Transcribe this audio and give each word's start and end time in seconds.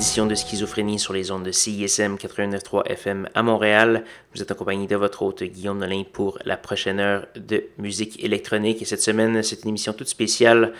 Édition 0.00 0.24
de 0.24 0.34
Schizophrénie 0.34 0.98
sur 0.98 1.12
les 1.12 1.30
ondes 1.30 1.42
de 1.42 1.52
CISM 1.52 2.14
89.3 2.14 2.86
FM 2.86 3.28
à 3.34 3.42
Montréal. 3.42 4.02
Vous 4.34 4.40
êtes 4.40 4.50
accompagné 4.50 4.86
de 4.86 4.96
votre 4.96 5.22
hôte 5.22 5.42
Guillaume 5.42 5.76
Nolin 5.76 6.04
pour 6.10 6.38
la 6.46 6.56
prochaine 6.56 7.00
heure 7.00 7.26
de 7.36 7.64
musique 7.76 8.24
électronique. 8.24 8.80
Et 8.80 8.86
cette 8.86 9.02
semaine, 9.02 9.42
c'est 9.42 9.62
une 9.62 9.68
émission 9.68 9.92
toute 9.92 10.08
spéciale 10.08 10.72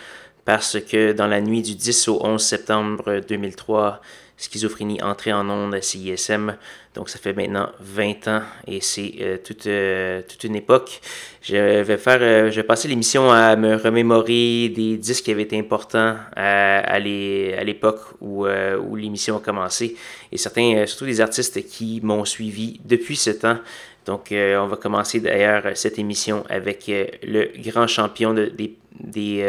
parce 0.46 0.80
que 0.80 1.12
dans 1.12 1.26
la 1.26 1.42
nuit 1.42 1.60
du 1.60 1.74
10 1.74 2.08
au 2.08 2.24
11 2.24 2.42
septembre 2.42 3.20
2003, 3.28 4.00
Schizophrénie 4.40 5.02
entrée 5.02 5.32
en 5.32 5.48
ondes 5.50 5.74
à 5.74 5.82
CISM. 5.82 6.56
Donc 6.94 7.10
ça 7.10 7.18
fait 7.18 7.34
maintenant 7.34 7.68
20 7.78 8.28
ans 8.28 8.42
et 8.66 8.80
c'est 8.80 9.14
euh, 9.20 9.36
toute, 9.36 9.66
euh, 9.66 10.22
toute 10.26 10.42
une 10.44 10.56
époque. 10.56 11.00
Je 11.42 11.82
vais 11.82 11.98
faire, 11.98 12.18
euh, 12.22 12.50
je 12.50 12.56
vais 12.56 12.66
passer 12.66 12.88
l'émission 12.88 13.30
à 13.30 13.54
me 13.54 13.76
remémorer 13.76 14.70
des 14.70 14.96
disques 14.96 15.26
qui 15.26 15.30
avaient 15.30 15.42
été 15.42 15.58
importants 15.58 16.16
à, 16.34 16.78
à 16.78 16.98
l'époque 16.98 18.00
où, 18.20 18.46
où 18.46 18.96
l'émission 18.96 19.36
a 19.36 19.40
commencé 19.40 19.96
et 20.32 20.38
certains, 20.38 20.86
surtout 20.86 21.04
des 21.04 21.20
artistes 21.20 21.64
qui 21.66 22.00
m'ont 22.02 22.24
suivi 22.24 22.80
depuis 22.84 23.16
ce 23.16 23.30
temps. 23.30 23.58
Donc, 24.06 24.28
on 24.32 24.66
va 24.66 24.76
commencer 24.76 25.20
d'ailleurs 25.20 25.62
cette 25.74 25.98
émission 25.98 26.44
avec 26.48 26.86
le 26.88 27.50
grand 27.62 27.86
champion 27.86 28.32
de, 28.32 28.46
des, 28.46 28.74
des, 28.98 29.44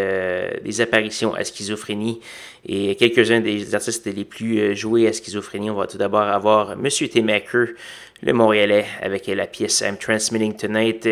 des, 0.64 0.81
apparitions 0.81 1.34
à 1.34 1.44
schizophrénie 1.44 2.22
et 2.66 2.95
quelques-uns 2.95 3.42
des 3.42 3.73
artistes 3.73 4.06
les 4.06 4.23
plus 4.23 4.75
joués 4.75 5.08
à 5.08 5.14
schizophrénie. 5.14 5.70
On 5.70 5.75
va 5.75 5.88
tout 5.88 5.98
d'abord 5.98 6.22
avoir 6.22 6.78
Monsieur 6.78 7.08
T. 7.08 7.22
le 7.22 8.33
Montréalais, 8.33 8.86
avec 9.02 9.28
la 9.28 9.48
pièce 9.48 9.81
I'm 9.81 9.98
Transmitting 9.98 10.56
Tonight, 10.56 11.08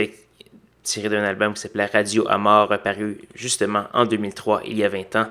tirée 0.83 1.09
d'un 1.09 1.23
album 1.23 1.53
qui 1.53 1.61
s'appelait 1.61 1.85
Radio 1.85 2.27
Amor, 2.27 2.69
paru 2.83 3.17
justement 3.35 3.85
en 3.93 4.05
2003, 4.05 4.61
il 4.65 4.77
y 4.77 4.83
a 4.83 4.89
20 4.89 5.15
ans. 5.15 5.27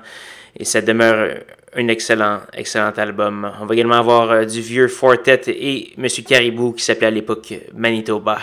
Et 0.55 0.65
ça 0.65 0.81
demeure 0.81 1.37
un 1.75 1.87
excellent, 1.87 2.41
excellent 2.53 2.91
album. 2.97 3.51
On 3.61 3.65
va 3.65 3.73
également 3.73 3.95
avoir 3.95 4.31
euh, 4.31 4.45
du 4.45 4.61
vieux 4.61 4.87
Fortet 4.87 5.41
et 5.47 5.93
Monsieur 5.97 6.23
Caribou 6.23 6.73
qui 6.73 6.83
s'appelait 6.83 7.07
à 7.07 7.11
l'époque 7.11 7.53
Manitoba. 7.73 8.39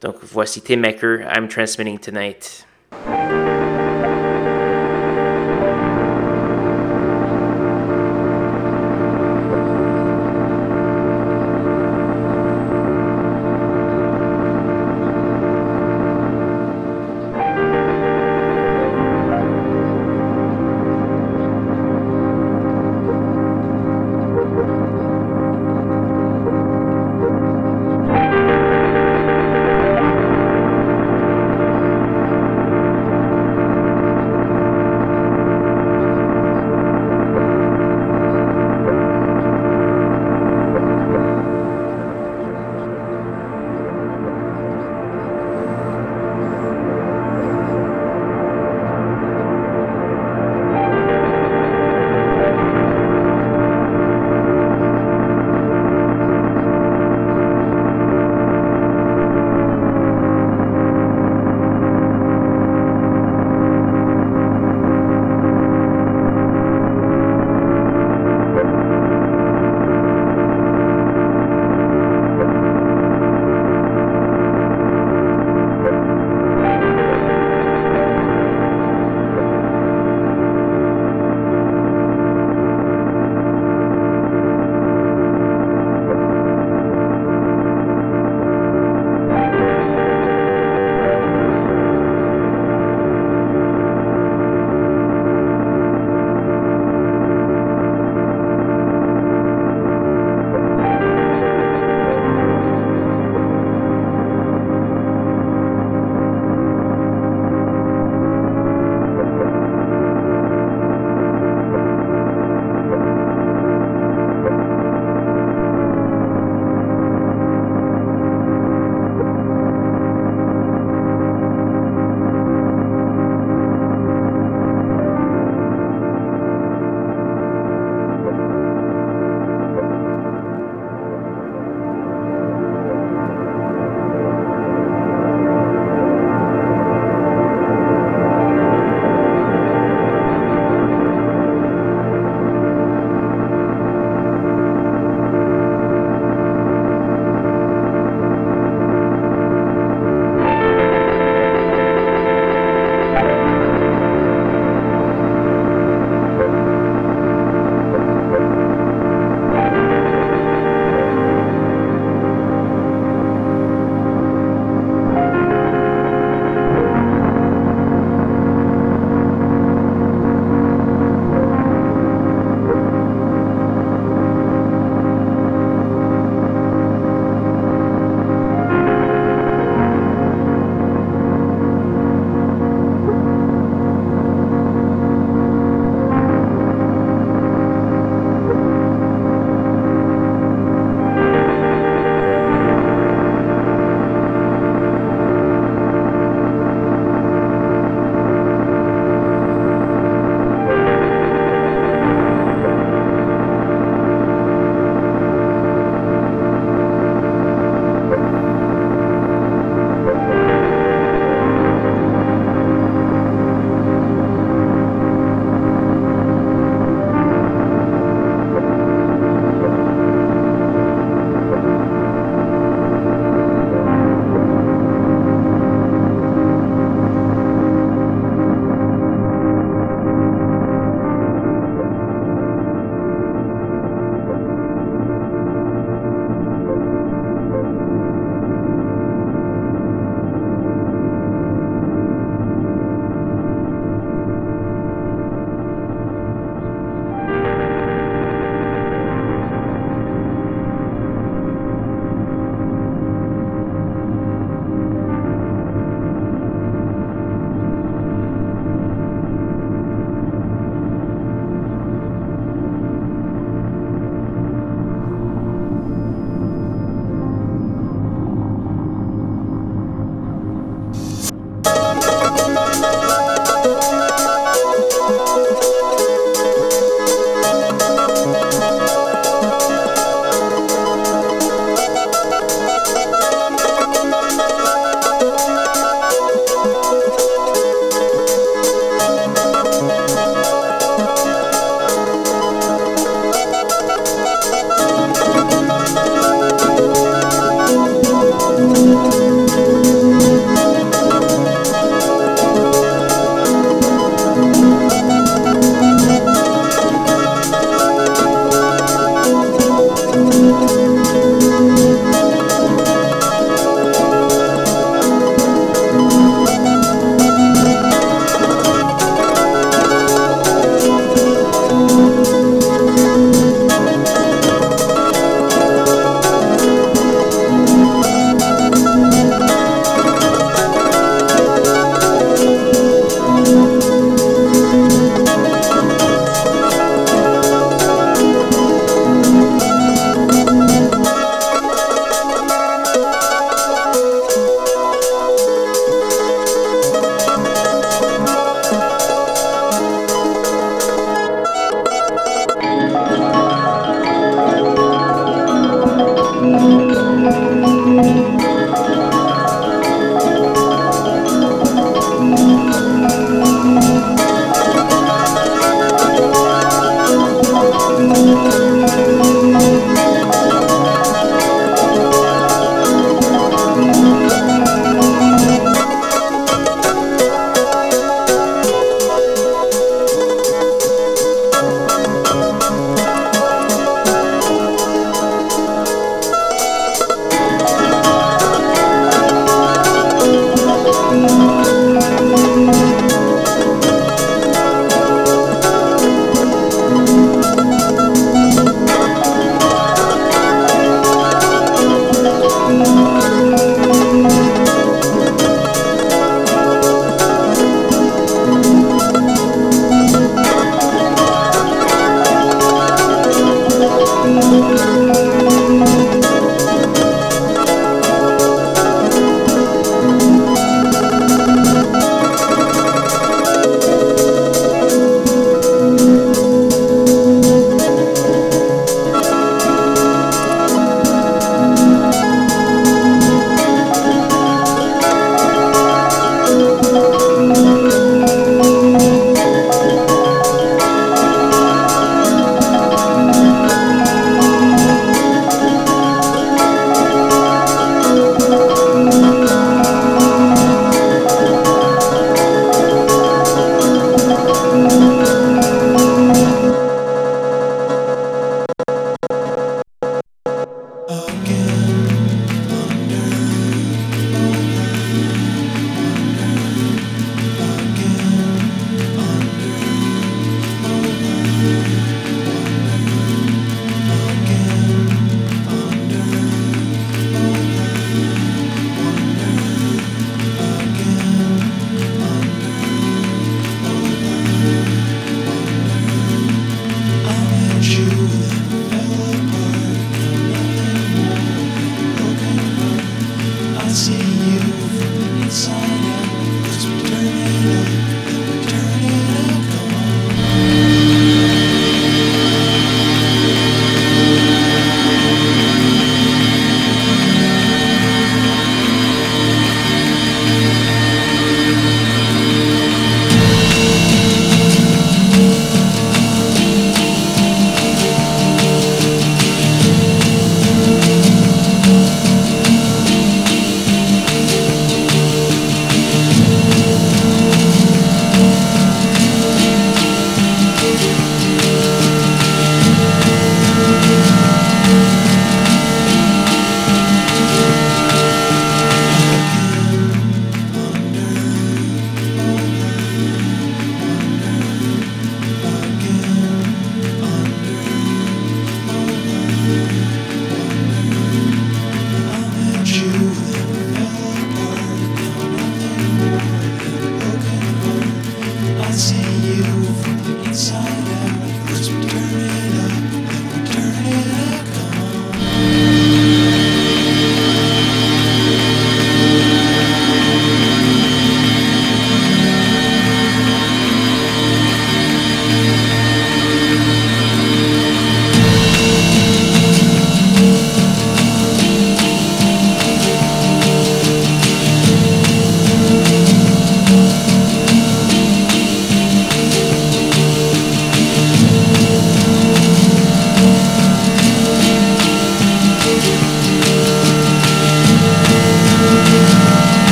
Donc 0.00 0.16
voici 0.22 0.62
Tim 0.62 0.76
Maker, 0.76 1.20
I'm 1.34 1.48
Transmitting 1.48 1.98
Tonight. 1.98 2.66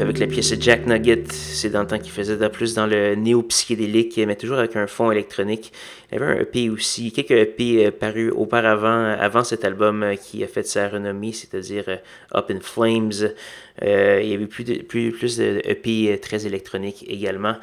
Avec 0.00 0.18
la 0.18 0.26
pièce 0.26 0.54
Jack 0.58 0.86
Nugget. 0.86 1.24
C'est 1.30 1.70
dans 1.70 1.82
le 1.82 1.86
temps 1.86 1.98
qu'il 1.98 2.10
faisait 2.10 2.36
de 2.36 2.48
plus 2.48 2.74
dans 2.74 2.86
le 2.86 3.14
néo-psychédélique, 3.14 4.18
mais 4.26 4.34
toujours 4.34 4.58
avec 4.58 4.74
un 4.76 4.86
fond 4.86 5.10
électronique. 5.10 5.72
Il 6.12 6.18
y 6.18 6.22
avait 6.22 6.32
un 6.32 6.40
EP 6.40 6.70
aussi, 6.70 7.12
quelques 7.12 7.30
EP 7.30 7.86
euh, 7.86 7.90
parus 7.92 8.32
auparavant, 8.34 9.04
avant 9.12 9.44
cet 9.44 9.64
album 9.64 10.02
euh, 10.02 10.16
qui 10.16 10.42
a 10.42 10.48
fait 10.48 10.66
sa 10.66 10.88
renommée, 10.88 11.30
c'est-à-dire 11.30 11.84
euh, 11.86 11.96
Up 12.34 12.50
in 12.50 12.58
Flames. 12.60 13.32
il 13.82 14.28
y 14.28 14.34
avait 14.34 14.46
plus 14.46 14.64
de, 14.64 14.82
plus, 14.82 15.36
de 15.36 15.62
EP 15.64 16.18
très 16.20 16.46
électroniques 16.46 17.04
également, 17.08 17.54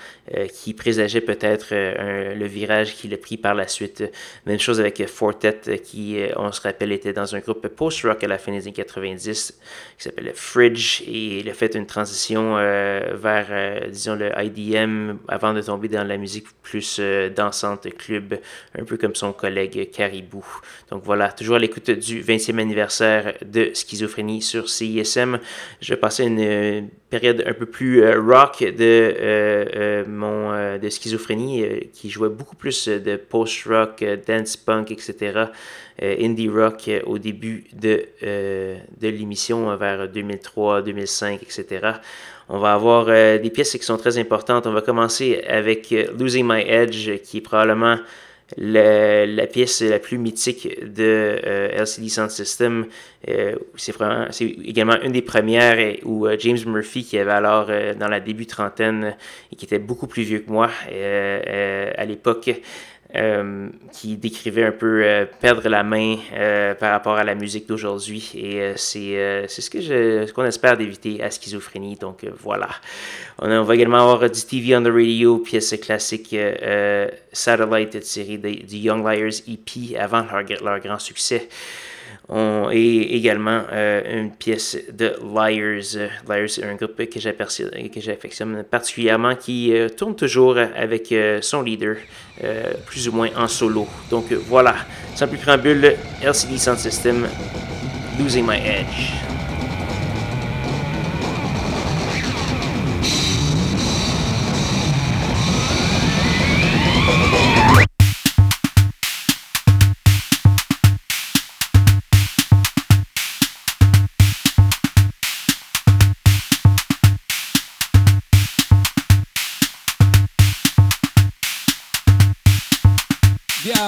qui 0.52 0.74
présageait 0.74 1.22
peut-être 1.22 1.68
le 1.72 2.46
virage 2.48 2.96
qu'il 2.96 3.14
a 3.14 3.18
pris 3.18 3.38
par 3.38 3.54
la 3.54 3.68
suite. 3.68 4.04
Même 4.48 4.60
chose 4.60 4.80
avec 4.80 5.06
Fortet, 5.06 5.80
qui, 5.84 6.20
on 6.36 6.52
se 6.52 6.62
rappelle, 6.62 6.92
était 6.92 7.14
dans 7.14 7.36
un 7.36 7.40
groupe 7.40 7.68
post-rock 7.68 8.24
à 8.24 8.28
la 8.28 8.40
fin 8.40 8.52
des 8.52 8.64
années 8.64 8.72
90, 8.72 9.60
qui 9.98 10.04
s'appelait 10.04 10.34
Fridge, 10.34 11.04
et 11.06 11.40
il 11.42 11.50
a 11.52 11.54
fait 11.54 11.76
une 11.76 11.86
transition 11.86 12.56
vers, 12.56 13.88
disons, 13.92 14.16
le 14.16 14.32
IDM 14.42 15.18
avant 15.28 15.54
de 15.54 15.62
tomber 15.62 15.88
dans 15.88 16.04
la 16.04 16.18
musique 16.18 16.48
plus 16.64 17.00
dansante, 17.36 17.88
club 17.96 18.37
un 18.78 18.84
peu 18.84 18.98
comme 18.98 19.16
son 19.16 19.34
collègue 19.34 19.90
Caribou. 19.92 20.46
Donc 20.92 21.04
voilà, 21.04 21.32
toujours 21.32 21.56
à 21.56 21.60
l'écoute 21.60 21.92
du 21.92 22.22
20e 22.22 22.60
anniversaire 22.60 23.34
de 23.46 23.72
Schizophrénie 23.74 24.42
sur 24.42 24.70
CISM. 24.70 25.40
Je 25.82 25.94
vais 25.94 26.00
passer 26.00 26.26
une 26.26 26.40
euh, 26.40 26.82
période 27.10 27.44
un 27.46 27.54
peu 27.54 27.66
plus 27.66 28.04
euh, 28.04 28.20
rock 28.20 28.60
de 28.62 28.76
euh, 28.82 30.06
mon 30.08 30.78
de 30.78 30.90
Schizophrénie 30.90 31.90
qui 31.94 32.10
jouait 32.10 32.30
beaucoup 32.30 32.56
plus 32.56 32.88
de 32.88 33.16
post-rock, 33.16 34.04
dance 34.26 34.58
punk, 34.58 34.92
etc. 34.92 35.46
indie 36.02 36.50
rock 36.50 36.90
au 37.06 37.18
début 37.18 37.66
de, 37.74 38.06
de 38.22 39.08
l'émission 39.08 39.76
vers 39.76 40.08
2003, 40.08 40.82
2005, 40.82 41.42
etc. 41.42 41.92
On 42.50 42.60
va 42.60 42.74
avoir 42.74 43.06
des 43.06 43.50
pièces 43.54 43.74
qui 43.74 43.84
sont 43.84 43.98
très 43.98 44.18
importantes. 44.18 44.68
On 44.68 44.74
va 44.74 44.82
commencer 44.82 45.44
avec 45.48 45.94
Losing 46.18 46.46
My 46.48 46.62
Edge, 46.62 47.22
qui 47.24 47.38
est 47.38 47.42
probablement 47.42 47.98
la 48.56 49.46
pièce 49.48 49.82
la 49.82 50.00
plus 50.00 50.18
mythique 50.18 50.70
de 50.82 51.40
euh, 51.46 51.82
LCD 51.84 52.10
Sound 52.10 52.30
System. 52.30 52.86
Euh, 53.28 53.56
c'est 53.76 54.46
également 54.46 55.00
une 55.02 55.12
des 55.12 55.22
premières 55.22 55.96
où 56.04 56.26
euh, 56.26 56.38
James 56.40 56.60
Murphy, 56.66 57.04
qui 57.04 57.18
avait 57.18 57.32
alors 57.32 57.68
dans 58.00 58.08
la 58.08 58.20
début 58.20 58.46
trentaine 58.46 59.16
et 59.52 59.56
qui 59.56 59.66
était 59.66 59.80
beaucoup 59.80 60.08
plus 60.08 60.24
vieux 60.24 60.40
que 60.40 60.52
moi 60.52 60.70
à 60.88 62.06
l'époque, 62.06 62.50
euh, 63.16 63.70
qui 63.94 64.18
décrivait 64.18 64.66
un 64.66 64.74
peu 64.74 65.02
euh, 65.02 65.26
perdre 65.40 65.70
la 65.70 65.82
main 65.82 66.18
euh, 66.34 66.76
par 66.76 66.92
rapport 66.92 67.16
à 67.16 67.24
la 67.24 67.36
musique 67.36 67.66
d'aujourd'hui. 67.66 68.32
Et 68.36 68.74
c'est 68.76 69.48
ce 69.48 69.62
je, 69.80 70.30
qu'on 70.34 70.44
espère 70.44 70.76
d'éviter 70.76 71.24
à 71.24 71.32
schizophrénie. 71.32 71.96
Donc 71.96 72.26
voilà. 72.38 72.68
On, 73.40 73.64
va 73.64 73.76
également 73.76 74.00
avoir 74.00 74.30
du 74.30 74.42
TV 74.42 74.76
on 74.76 74.84
the 74.84 74.88
Radio, 74.88 75.38
pièce 75.38 75.74
classique 75.82 76.36
Satellite 77.32 78.04
série 78.04 78.40
du 78.40 78.76
Young 78.76 79.06
Liars 79.06 79.42
EP 79.48 79.98
avant 79.98 80.26
leur, 80.30 80.64
leur 80.64 80.80
grand 80.82 81.00
succès. 81.00 81.48
Et 82.30 83.16
également 83.16 83.62
euh, 83.72 84.22
une 84.22 84.32
pièce 84.32 84.78
de 84.92 85.14
Liars. 85.34 86.10
Liars, 86.28 86.50
c'est 86.50 86.66
un 86.66 86.76
groupe 86.76 86.98
que 86.98 87.20
j'affectionne 87.20 88.64
particulièrement, 88.70 89.36
qui 89.36 89.74
euh, 89.74 89.88
tourne 89.88 90.16
toujours 90.16 90.58
avec 90.58 91.12
euh, 91.12 91.40
son 91.42 91.62
leader, 91.62 91.96
plus 92.86 93.08
ou 93.08 93.14
moins 93.14 93.30
en 93.38 93.48
solo. 93.48 93.88
Donc 94.10 94.32
voilà, 94.34 94.76
sans 95.16 95.28
plus 95.28 95.38
préambule, 95.38 95.96
LCD 96.22 96.58
Sound 96.58 96.78
System, 96.78 97.28
Losing 98.20 98.46
My 98.46 98.58
Edge. 98.58 99.37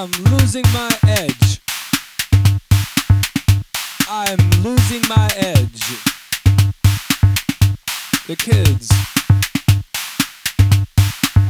I'm 0.02 0.12
losing 0.32 0.64
my 0.72 0.98
edge. 1.10 1.60
I'm 4.08 4.40
losing 4.64 5.02
my 5.10 5.30
edge. 5.36 5.84
The 8.26 8.38
kids 8.38 8.90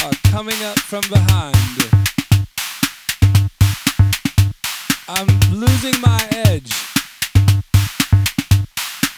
are 0.03 0.31
coming 0.31 0.59
up 0.63 0.79
from 0.79 1.03
behind. 1.11 1.55
I'm 5.07 5.27
losing 5.51 6.01
my 6.01 6.27
edge. 6.31 6.73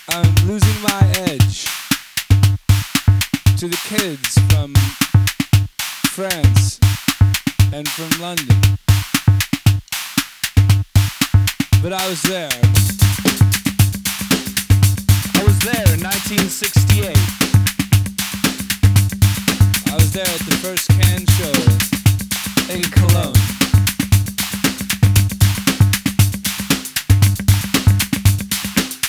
I'm 0.10 0.36
losing 0.46 0.82
my 0.84 1.10
edge 1.30 1.64
to 3.60 3.70
the 3.70 3.80
kids 3.88 4.38
from 4.52 4.74
France 6.18 6.82
and 7.72 7.88
from 7.88 8.10
London 8.20 8.78
but 11.82 11.94
I 11.94 12.08
was 12.10 12.22
there. 12.24 12.50
I 15.34 15.44
was 15.44 15.58
there 15.66 15.88
in 15.94 16.02
1968. 16.04 17.10
I 19.90 19.96
was 19.96 20.12
there 20.14 20.28
at 20.28 20.42
the 20.46 20.58
first 20.62 20.90
Cannes 20.90 21.28
show 21.38 21.52
in 22.70 22.84
Cologne. 22.92 23.34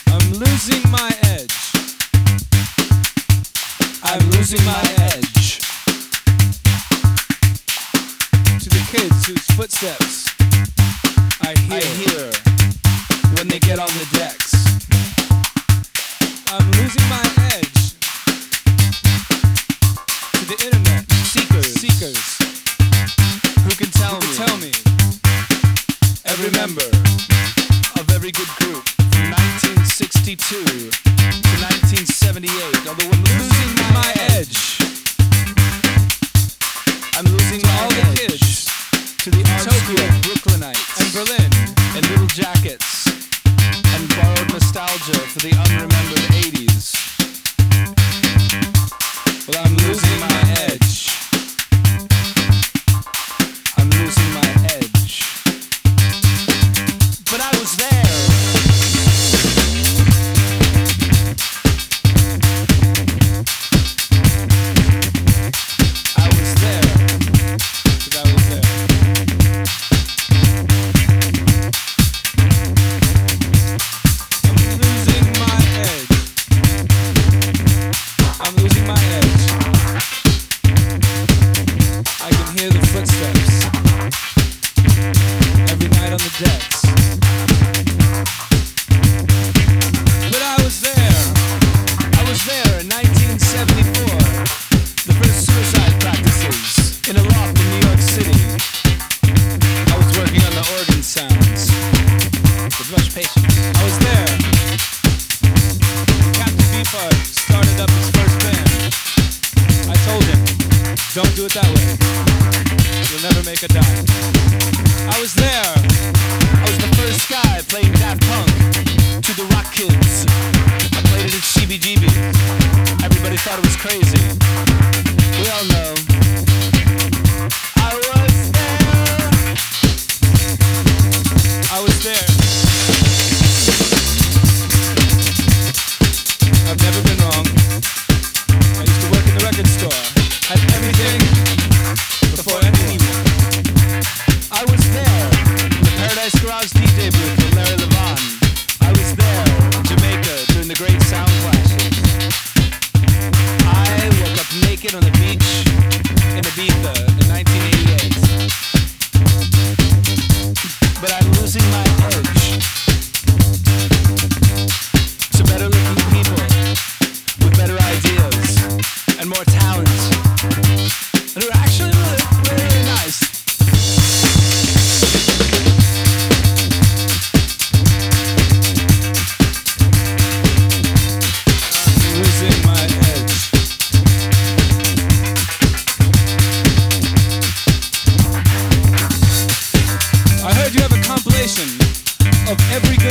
I'm 0.08 0.32
losing 0.32 0.90
my 0.90 1.12
edge. 1.34 1.56
I'm 4.02 4.24
losing 4.30 4.64
my 4.64 4.82
edge. 5.12 5.60
To 8.62 8.68
the 8.70 8.82
kids 8.90 9.26
whose 9.26 9.46
footsteps 9.56 10.30
I 11.42 11.54
hear. 11.58 11.76
I 11.76 11.80
hear 11.80 12.41
when 13.42 13.48
they 13.48 13.58
get 13.58 13.80
on 13.80 13.88
the 13.88 14.06
decks. 14.12 14.54
I'm 16.48 16.64
losing 16.78 17.08
my 17.08 17.42
head. 17.42 17.71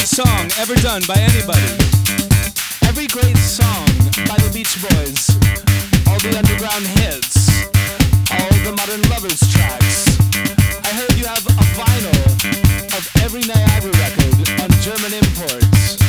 song 0.07 0.49
ever 0.57 0.73
done 0.81 1.03
by 1.07 1.13
anybody. 1.13 1.61
Every 2.89 3.05
great 3.05 3.37
song 3.37 3.85
by 4.25 4.33
the 4.41 4.49
Beach 4.49 4.73
Boys. 4.81 5.29
All 6.09 6.17
the 6.17 6.33
underground 6.33 6.85
hits. 6.97 7.45
All 8.33 8.49
the 8.65 8.73
Modern 8.73 9.01
Lovers 9.13 9.37
tracks. 9.53 10.09
I 10.81 10.89
heard 10.97 11.13
you 11.21 11.25
have 11.29 11.45
a 11.45 11.65
vinyl 11.77 12.17
of 12.97 13.03
every 13.21 13.45
Niagara 13.45 13.93
record 14.01 14.33
on 14.65 14.69
German 14.81 15.13
imports. 15.13 16.01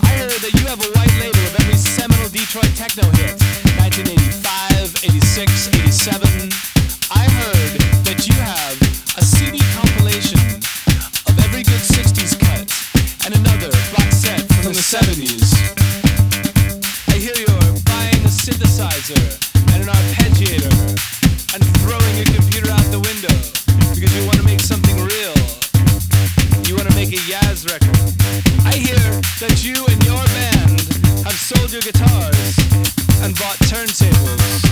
I 0.00 0.12
heard 0.16 0.40
that 0.40 0.56
you 0.56 0.64
have 0.64 0.80
a 0.80 0.88
white 0.96 1.12
label 1.20 1.44
of 1.52 1.54
every 1.60 1.76
seminal 1.76 2.28
Detroit 2.32 2.72
techno 2.80 3.04
hit. 3.20 3.36
1985, 3.76 5.04
86, 5.04 5.68
87, 5.76 6.47
70s. 14.98 15.54
I 17.08 17.18
hear 17.22 17.34
you're 17.38 17.72
buying 17.86 18.18
a 18.26 18.32
synthesizer 18.34 19.20
and 19.72 19.82
an 19.84 19.88
arpeggiator 19.88 20.74
and 21.54 21.62
throwing 21.78 22.16
your 22.16 22.26
computer 22.34 22.70
out 22.70 22.82
the 22.90 22.98
window 22.98 23.30
because 23.94 24.12
you 24.16 24.24
want 24.26 24.38
to 24.38 24.44
make 24.44 24.60
something 24.60 24.96
real. 24.96 25.34
You 26.66 26.74
want 26.74 26.90
to 26.90 26.96
make 26.96 27.12
a 27.12 27.22
Yaz 27.30 27.70
record. 27.70 27.94
I 28.66 28.74
hear 28.74 28.98
that 29.38 29.62
you 29.62 29.86
and 29.86 30.02
your 30.04 30.24
band 30.34 30.80
have 31.22 31.38
sold 31.38 31.70
your 31.70 31.82
guitars 31.82 32.58
and 33.22 33.38
bought 33.38 33.58
turntables. 33.70 34.67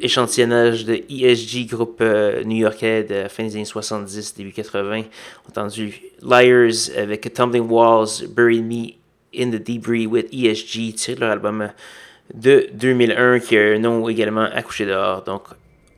Échantillonnage 0.00 0.84
de 0.84 1.00
ESG, 1.10 1.66
groupe 1.68 1.98
euh, 2.00 2.42
new-yorkais 2.44 3.04
de 3.04 3.28
fin 3.28 3.44
des 3.44 3.56
années 3.56 3.64
70, 3.64 4.34
début 4.36 4.52
80. 4.52 5.02
Entendu 5.48 6.00
Liars 6.22 6.90
avec 6.96 7.32
Tumbling 7.32 7.68
Walls, 7.68 8.26
Bury 8.28 8.62
Me 8.62 8.94
in 9.34 9.50
the 9.50 9.62
Debris 9.62 10.06
with 10.06 10.32
ESG, 10.32 10.94
tiré 10.94 11.20
leur 11.20 11.30
album 11.30 11.70
de 12.34 12.68
2001 12.74 13.40
qui 13.40 13.56
a 13.56 13.74
un 13.74 13.78
nom 13.78 14.08
également 14.08 14.48
accouché 14.52 14.86
dehors. 14.86 15.22
Donc, 15.22 15.44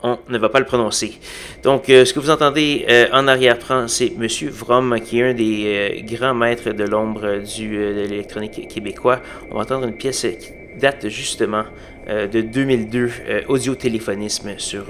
on 0.02 0.18
ne 0.28 0.38
va 0.38 0.48
pas 0.48 0.60
le 0.60 0.64
prononcer. 0.64 1.18
Donc, 1.62 1.90
euh, 1.90 2.04
ce 2.04 2.14
que 2.14 2.20
vous 2.20 2.30
entendez 2.30 2.86
euh, 2.88 3.06
en 3.12 3.28
arrière-plan, 3.28 3.86
c'est 3.88 4.12
Monsieur 4.16 4.50
Vrom, 4.50 4.98
qui 5.00 5.20
est 5.20 5.30
un 5.30 5.34
des 5.34 5.64
euh, 5.66 6.16
grands 6.16 6.34
maîtres 6.34 6.70
de 6.70 6.84
l'ombre 6.84 7.38
du, 7.38 7.76
de 7.76 8.06
l'électronique 8.08 8.68
québécois. 8.68 9.20
On 9.50 9.56
va 9.56 9.62
entendre 9.62 9.86
une 9.86 9.96
pièce 9.96 10.22
qui 10.22 10.78
date 10.80 11.08
justement 11.08 11.64
de 12.10 12.40
2002, 12.40 13.10
audio-téléphonisme 13.48 14.54
sur 14.58 14.86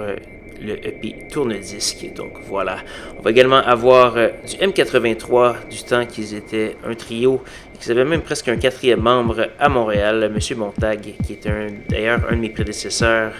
le 0.63 0.87
EP 0.87 1.27
tourne-disque. 1.31 2.13
Donc 2.15 2.33
voilà. 2.47 2.79
On 3.19 3.23
va 3.23 3.31
également 3.31 3.59
avoir 3.59 4.15
du 4.15 4.57
M83 4.57 5.69
du 5.71 5.83
temps 5.83 6.07
qu'ils 6.07 6.35
étaient 6.35 6.77
un 6.85 6.95
trio 6.95 7.43
et 7.75 7.79
qu'ils 7.79 7.93
avaient 7.93 8.05
même 8.05 8.23
presque 8.23 8.49
un 8.49 8.57
quatrième 8.57 9.01
membre 9.01 9.49
à 9.59 9.69
Montréal, 9.69 10.31
Monsieur 10.35 10.57
Montag, 10.57 11.01
qui 11.25 11.33
est 11.35 11.49
d'ailleurs 11.89 12.21
un 12.31 12.37
de 12.37 12.41
mes 12.41 12.51
prédécesseurs 12.51 13.33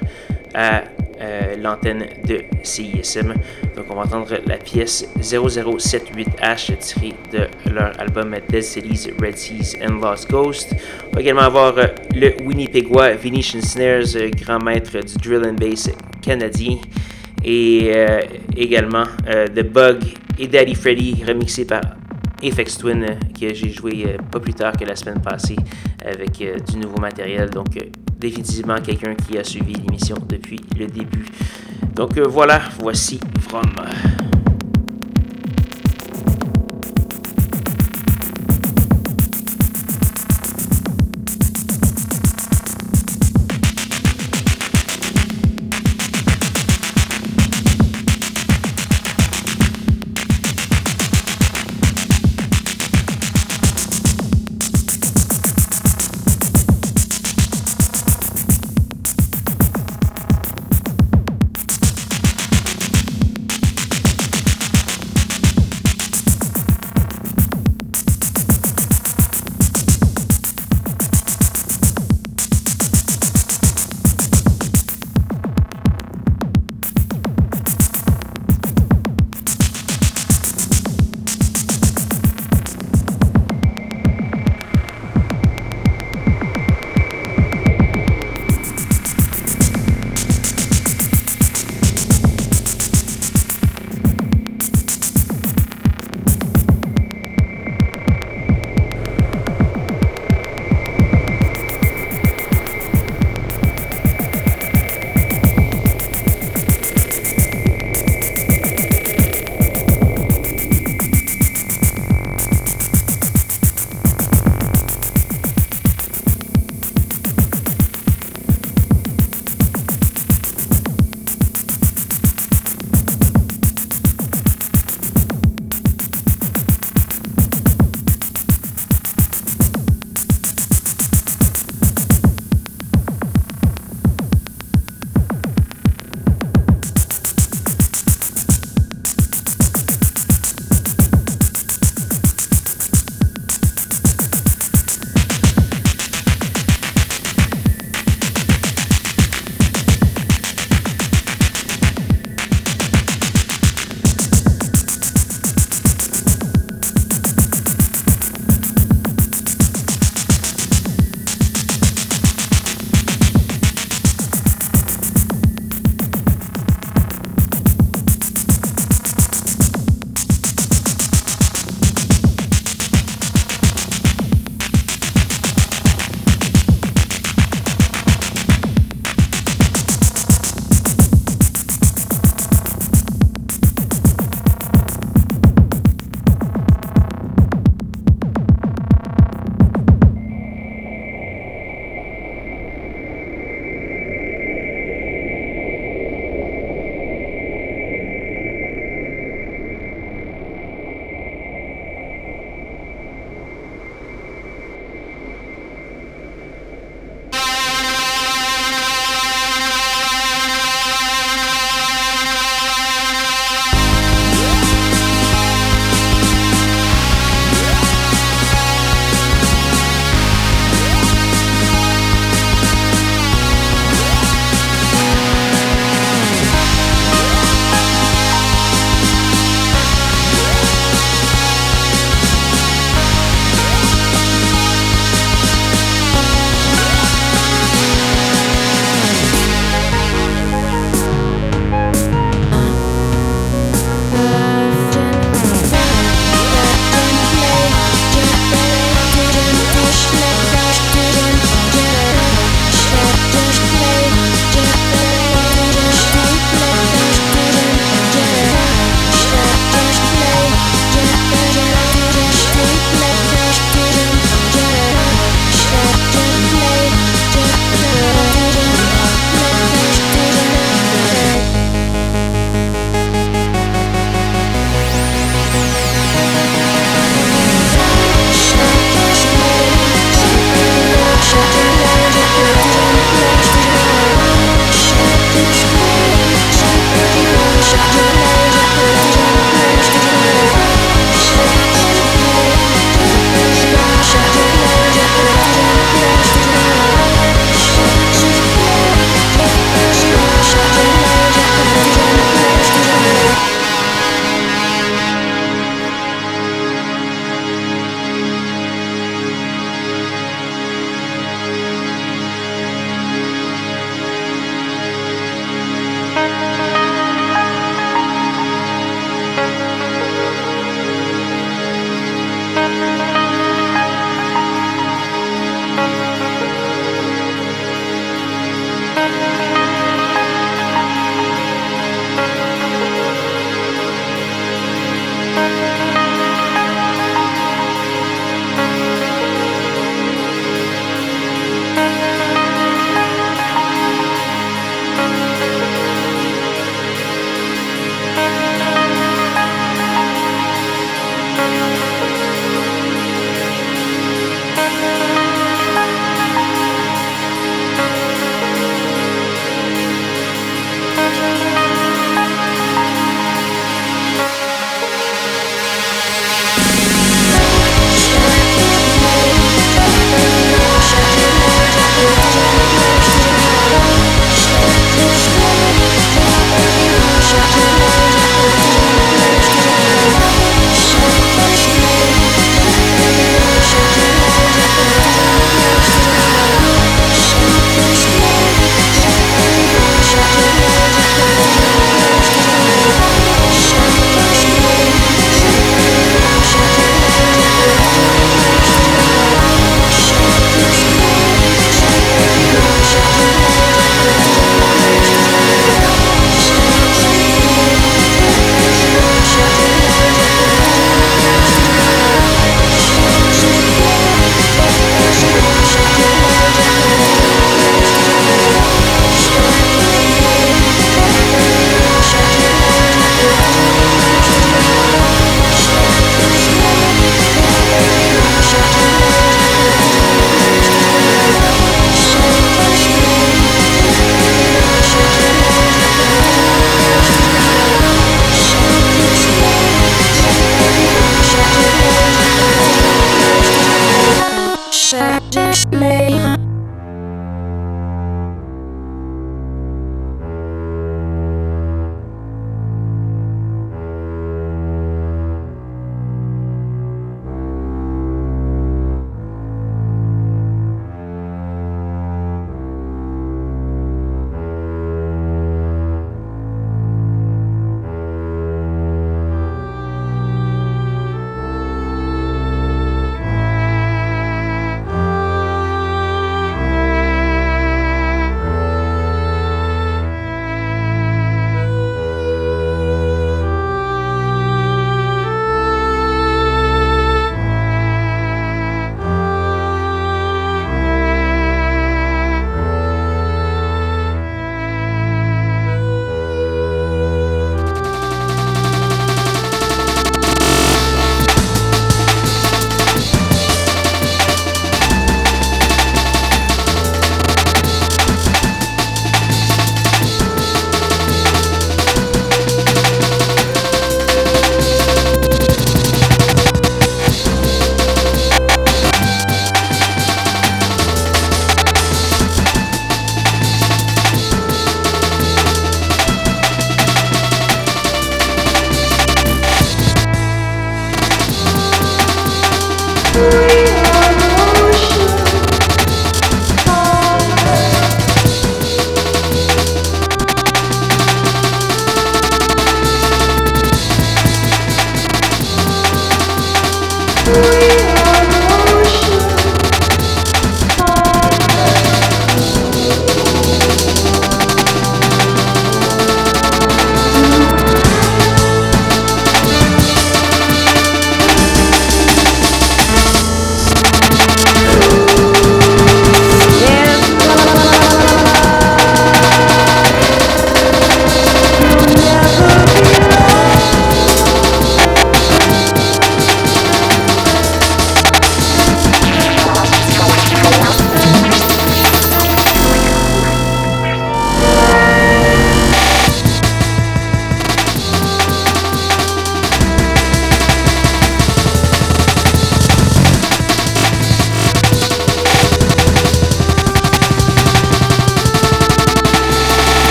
à 0.55 0.85
euh, 1.20 1.56
l'antenne 1.56 2.06
de 2.26 2.40
CISM. 2.62 3.35
Donc 3.76 3.87
on 3.90 3.94
va 3.94 4.02
entendre 4.02 4.38
la 4.46 4.56
pièce 4.56 5.06
0078H 5.18 6.78
tirée 6.78 7.14
de 7.33 7.70
leur 7.70 7.98
album 8.00 8.35
Dead 8.48 8.62
Cities, 8.62 9.11
Red 9.20 9.37
Seas 9.37 9.76
and 9.85 10.00
Lost 10.00 10.30
Ghost. 10.30 10.74
On 11.11 11.16
va 11.16 11.20
également 11.20 11.42
avoir 11.42 11.76
euh, 11.76 11.87
le 12.14 12.33
Winnipégois 12.44 13.12
Venetian 13.16 13.61
Snares, 13.61 14.16
euh, 14.16 14.30
grand 14.30 14.61
maître 14.61 14.92
du 14.92 15.14
drill 15.16 15.46
and 15.46 15.54
bass 15.54 15.90
canadien. 16.22 16.78
Et 17.42 17.90
également 18.54 19.04
The 19.26 19.62
Bug 19.62 20.02
et 20.38 20.46
Daddy 20.46 20.74
Freddy 20.74 21.24
remixé 21.26 21.64
par 21.64 21.80
Apex 22.42 22.79
Twin 22.79 23.07
que 23.38 23.55
j'ai 23.55 23.70
joué 23.70 24.16
pas 24.31 24.40
plus 24.40 24.55
tard 24.55 24.72
que 24.72 24.85
la 24.85 24.96
semaine 24.96 25.20
passée 25.20 25.57
avec 26.05 26.42
du 26.66 26.76
nouveau 26.76 26.98
matériel. 26.98 27.50
Donc 27.50 27.76
définitivement 28.18 28.76
quelqu'un 28.81 29.14
qui 29.14 29.38
a 29.38 29.44
suivi 29.44 29.72
l'émission 29.72 30.16
depuis 30.29 30.61
le 30.79 30.87
début. 30.87 31.24
Donc 31.94 32.16
euh, 32.18 32.26
voilà, 32.29 32.61
voici 32.79 33.18
From. 33.40 33.62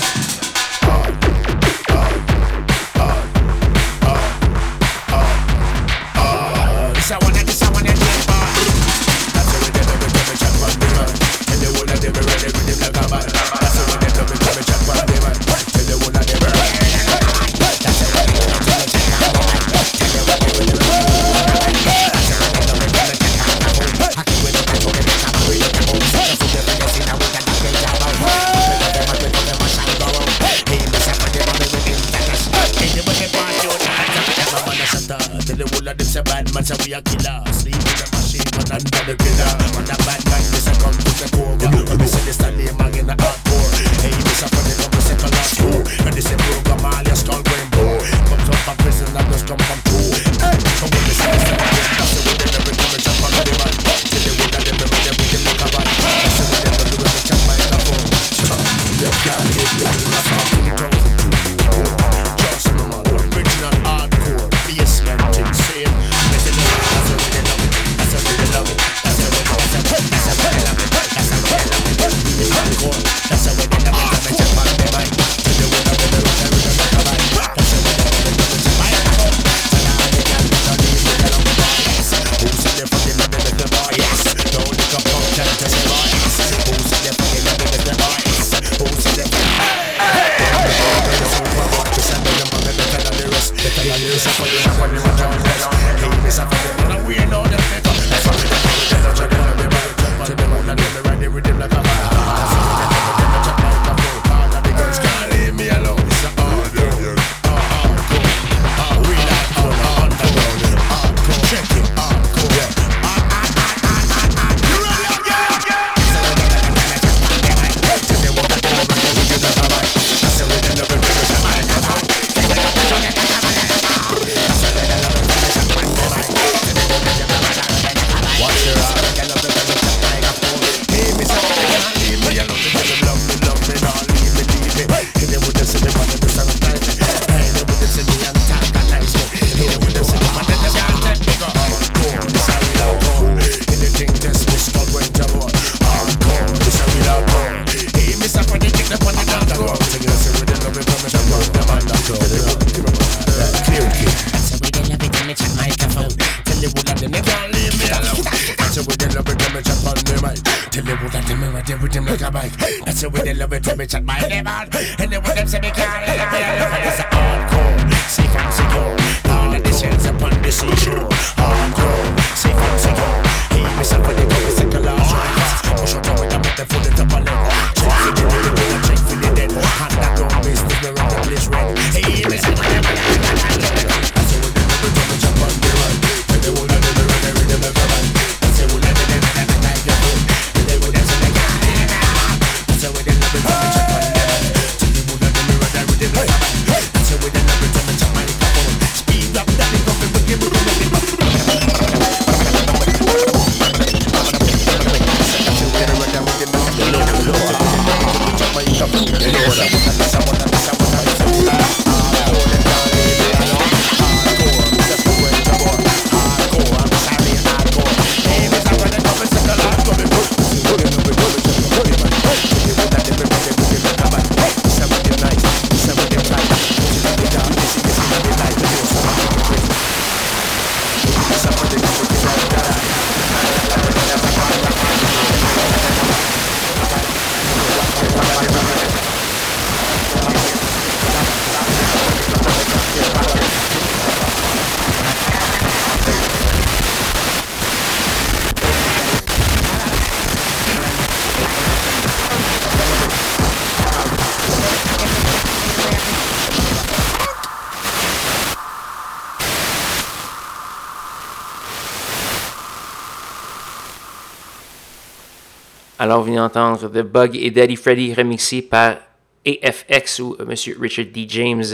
Vous 266.16 266.22
venez 266.22 266.40
entendre 266.40 266.88
The 266.88 267.02
Bug 267.02 267.36
et 267.36 267.50
Daddy 267.50 267.74
Freddy 267.74 268.14
remixé 268.14 268.62
par 268.62 268.98
AFX 269.44 270.20
ou 270.20 270.36
euh, 270.38 270.44
Monsieur 270.46 270.76
Richard 270.80 271.06
D. 271.06 271.26
James. 271.28 271.64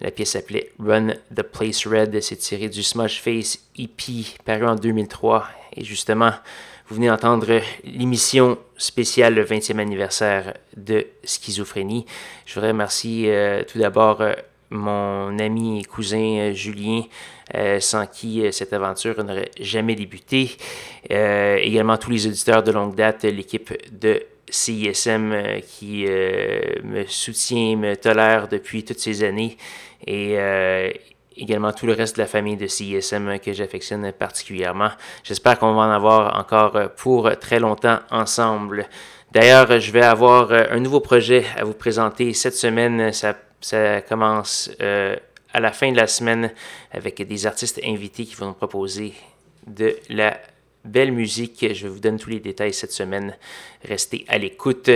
La 0.00 0.12
pièce 0.12 0.30
s'appelait 0.30 0.70
Run 0.78 1.08
the 1.34 1.42
Place 1.42 1.88
Red. 1.88 2.20
C'est 2.22 2.36
tiré 2.36 2.68
du 2.68 2.84
Smash 2.84 3.20
Face 3.20 3.58
EP 3.76 4.26
paru 4.44 4.66
en 4.66 4.76
2003. 4.76 5.44
Et 5.76 5.82
justement, 5.82 6.30
vous 6.86 6.94
venez 6.94 7.10
entendre 7.10 7.60
l'émission 7.82 8.58
spéciale 8.76 9.34
le 9.34 9.44
20e 9.44 9.78
anniversaire 9.80 10.54
de 10.76 11.08
Schizophrénie. 11.24 12.06
Je 12.46 12.54
voudrais 12.54 12.70
remercier 12.70 13.34
euh, 13.34 13.64
tout 13.64 13.78
d'abord. 13.78 14.20
Euh, 14.20 14.34
mon 14.70 15.38
ami 15.38 15.80
et 15.80 15.84
cousin 15.84 16.52
Julien, 16.52 17.02
sans 17.80 18.06
qui 18.06 18.42
cette 18.52 18.72
aventure 18.72 19.22
n'aurait 19.24 19.50
jamais 19.60 19.94
débuté. 19.94 20.56
également 21.08 21.96
tous 21.96 22.10
les 22.10 22.26
auditeurs 22.26 22.62
de 22.62 22.72
longue 22.72 22.94
date, 22.94 23.24
l'équipe 23.24 23.72
de 23.92 24.22
CISM 24.48 25.60
qui 25.66 26.04
me 26.06 27.04
soutient, 27.06 27.76
me 27.76 27.96
tolère 27.96 28.48
depuis 28.48 28.84
toutes 28.84 29.00
ces 29.00 29.24
années. 29.24 29.56
Et 30.06 30.36
également 31.36 31.72
tout 31.72 31.86
le 31.86 31.92
reste 31.92 32.16
de 32.16 32.22
la 32.22 32.28
famille 32.28 32.56
de 32.56 32.66
CISM 32.66 33.38
que 33.38 33.52
j'affectionne 33.52 34.12
particulièrement. 34.12 34.90
J'espère 35.24 35.58
qu'on 35.58 35.74
va 35.74 35.82
en 35.82 35.90
avoir 35.90 36.38
encore 36.38 36.90
pour 36.96 37.30
très 37.38 37.58
longtemps 37.58 37.98
ensemble. 38.10 38.86
D'ailleurs, 39.32 39.80
je 39.80 39.92
vais 39.92 40.02
avoir 40.02 40.52
un 40.52 40.80
nouveau 40.80 41.00
projet 41.00 41.44
à 41.56 41.64
vous 41.64 41.74
présenter 41.74 42.32
cette 42.34 42.54
semaine. 42.54 43.12
Ça 43.60 44.00
commence 44.00 44.70
euh, 44.80 45.16
à 45.52 45.60
la 45.60 45.72
fin 45.72 45.90
de 45.90 45.96
la 45.96 46.06
semaine 46.06 46.52
avec 46.92 47.22
des 47.26 47.46
artistes 47.46 47.80
invités 47.84 48.24
qui 48.24 48.34
vont 48.34 48.46
nous 48.46 48.52
proposer 48.54 49.14
de 49.66 49.96
la 50.08 50.38
belle 50.84 51.12
musique. 51.12 51.66
Je 51.74 51.88
vous 51.88 52.00
donne 52.00 52.18
tous 52.18 52.30
les 52.30 52.40
détails 52.40 52.72
cette 52.72 52.92
semaine. 52.92 53.36
Restez 53.84 54.24
à 54.28 54.38
l'écoute. 54.38 54.90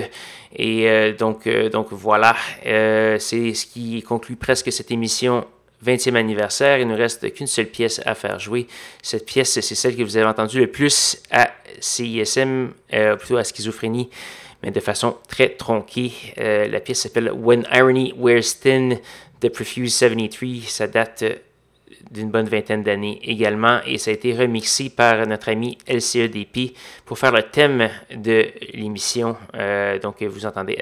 Et 0.56 0.88
euh, 0.88 1.12
donc, 1.12 1.46
euh, 1.46 1.68
donc 1.68 1.88
voilà, 1.90 2.36
c'est 2.62 3.54
ce 3.54 3.66
qui 3.66 4.02
conclut 4.02 4.36
presque 4.36 4.72
cette 4.72 4.90
émission 4.90 5.46
20e 5.84 6.14
anniversaire. 6.14 6.78
Il 6.78 6.86
ne 6.86 6.92
nous 6.92 6.98
reste 6.98 7.30
qu'une 7.34 7.46
seule 7.46 7.66
pièce 7.66 8.00
à 8.06 8.14
faire 8.14 8.38
jouer. 8.38 8.66
Cette 9.02 9.26
pièce, 9.26 9.60
c'est 9.60 9.74
celle 9.74 9.96
que 9.96 10.02
vous 10.02 10.16
avez 10.16 10.26
entendue 10.26 10.60
le 10.60 10.68
plus 10.68 11.20
à 11.30 11.50
CISM, 11.80 12.70
plutôt 13.18 13.36
à 13.36 13.44
Schizophrénie, 13.44 14.08
mais 14.64 14.70
de 14.70 14.80
façon 14.80 15.16
très 15.28 15.50
tronquée. 15.50 16.12
Euh, 16.38 16.66
la 16.68 16.80
pièce 16.80 17.00
s'appelle 17.00 17.30
When 17.30 17.66
Irony 17.70 18.14
Wears 18.16 18.58
Thin 18.62 18.96
de 19.42 19.48
Profuse 19.48 19.94
73. 19.94 20.64
Ça 20.64 20.86
date 20.86 21.22
d'une 22.10 22.30
bonne 22.30 22.48
vingtaine 22.48 22.82
d'années 22.82 23.18
également, 23.22 23.80
et 23.86 23.98
ça 23.98 24.10
a 24.10 24.14
été 24.14 24.34
remixé 24.34 24.88
par 24.90 25.26
notre 25.26 25.48
ami 25.48 25.78
LCEDP 25.88 26.76
pour 27.04 27.18
faire 27.18 27.32
le 27.32 27.42
thème 27.42 27.90
de 28.14 28.46
l'émission. 28.72 29.36
Euh, 29.54 29.98
donc, 29.98 30.22
vous 30.22 30.46
entendez 30.46 30.78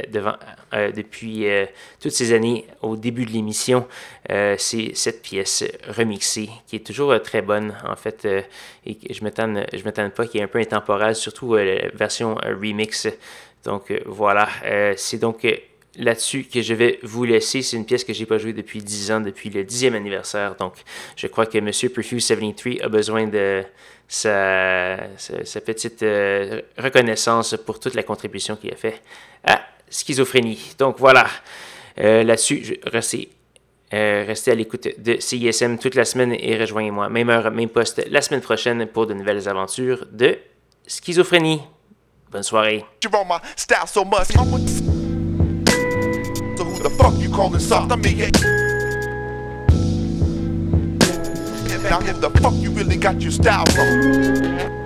euh, 0.74 0.93
depuis 0.93 1.49
euh, 1.49 1.66
toutes 2.01 2.12
ces 2.12 2.33
années, 2.33 2.66
au 2.83 2.97
début 2.97 3.24
de 3.24 3.30
l'émission, 3.30 3.87
c'est 4.57 4.93
cette 4.95 5.22
pièce 5.22 5.64
remixée 5.89 6.49
qui 6.66 6.76
est 6.76 6.87
toujours 6.87 7.20
très 7.22 7.43
bonne, 7.43 7.74
en 7.87 7.97
fait, 7.97 8.24
et 8.24 8.97
je 9.11 9.20
ne 9.20 9.24
m'étonne 9.85 10.11
pas, 10.11 10.26
qui 10.26 10.39
est 10.39 10.43
un 10.43 10.49
peu 10.49 10.59
intemporelle, 10.59 11.14
surtout 11.14 11.55
la 11.55 11.89
version 11.89 12.37
remix. 12.37 13.09
Donc, 13.65 13.93
voilà, 14.07 14.49
c'est 14.97 15.19
donc 15.19 15.45
là-dessus 15.97 16.45
que 16.45 16.63
je 16.63 16.75
vais 16.75 16.99
vous 17.03 17.25
laisser. 17.25 17.63
C'est 17.63 17.77
une 17.77 17.85
pièce 17.85 18.05
que 18.05 18.13
j'ai 18.13 18.27
pas 18.27 18.39
jouée 18.39 18.53
depuis 18.53 18.83
10 18.83 19.13
ans, 19.13 19.21
depuis 19.21 19.51
le 19.51 19.65
10e 19.65 19.95
anniversaire. 19.95 20.55
Donc, 20.57 20.75
je 21.17 21.27
crois 21.27 21.47
que 21.47 21.59
Monsieur 21.59 21.89
Perfuse 21.89 22.25
73 22.25 22.81
a 22.83 22.89
besoin 22.89 23.27
de 23.27 23.63
sa, 24.09 24.99
petite 25.65 26.03
euh, 26.03 26.61
reconnaissance 26.77 27.57
pour 27.65 27.81
toute 27.81 27.95
la 27.95 28.03
contribution 28.03 28.57
qu'il 28.57 28.73
a 28.73 28.77
fait 28.77 29.01
à 29.45 29.63
Schizophrénie. 29.89 30.75
Donc, 30.79 30.99
voilà. 30.99 31.27
Euh, 31.99 32.23
là-dessus, 32.23 32.63
je 32.65 32.91
restez, 32.91 33.31
euh, 33.93 34.25
restez 34.27 34.51
à 34.51 34.55
l'écoute 34.55 34.89
de 34.99 35.17
CISM 35.21 35.79
toute 35.79 35.95
la 35.95 36.05
semaine 36.05 36.35
et 36.39 36.57
rejoignez-moi, 36.57 37.09
même 37.11 37.29
heure, 37.29 37.51
même 37.51 37.69
poste, 37.69 38.03
la 38.11 38.23
semaine 38.23 38.41
prochaine 38.41 38.87
pour 38.87 39.07
de 39.07 39.15
nouvelles 39.15 39.49
aventures 39.49 40.07
de 40.11 40.39
Schizophrénie. 40.87 41.61
Bonne 42.33 42.43
soirée. 42.43 42.85
You're 43.03 43.14
on 43.14 43.28
my 43.28 43.41
style 43.57 43.87
so 43.87 44.05
much. 44.07 44.28
So 44.28 44.43
who 46.64 46.83
the 46.83 46.91
fuck 46.97 47.12
you 47.18 47.28
calling 47.28 47.61
soft 47.61 47.93
on 47.93 48.01
Me? 48.01 48.30
Now 51.91 52.01
if 52.01 52.20
the 52.22 52.30
fuck 52.41 52.55
you 52.55 52.70
really 52.70 52.97
got 52.97 53.20
your 53.20 53.33
style 53.33 53.66
from? 53.66 54.82